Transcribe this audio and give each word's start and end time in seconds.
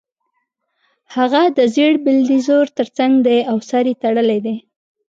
هغه 1.15 1.41
د 1.57 1.59
زېړ 1.73 1.93
بلډیزور 2.05 2.65
ترڅنګ 2.77 3.13
دی 3.27 3.39
او 3.49 3.57
سر 3.69 3.83
یې 3.89 3.95
تړلی 4.03 4.39
دی 4.45 4.55